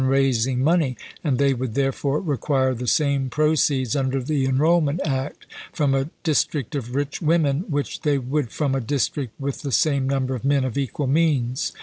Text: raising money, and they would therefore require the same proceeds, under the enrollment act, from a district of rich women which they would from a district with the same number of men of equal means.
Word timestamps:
raising 0.07 0.63
money, 0.63 0.97
and 1.23 1.37
they 1.37 1.53
would 1.53 1.75
therefore 1.75 2.19
require 2.19 2.73
the 2.73 2.87
same 2.87 3.29
proceeds, 3.29 3.95
under 3.95 4.19
the 4.19 4.47
enrollment 4.47 4.99
act, 5.05 5.45
from 5.71 5.93
a 5.93 6.09
district 6.23 6.73
of 6.73 6.95
rich 6.95 7.21
women 7.21 7.59
which 7.69 8.01
they 8.01 8.17
would 8.17 8.49
from 8.49 8.73
a 8.73 8.81
district 8.81 9.39
with 9.39 9.61
the 9.61 9.71
same 9.71 10.09
number 10.09 10.33
of 10.33 10.43
men 10.43 10.63
of 10.65 10.75
equal 10.75 11.05
means. 11.05 11.71